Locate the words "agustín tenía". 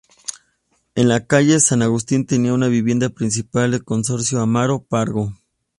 1.83-2.53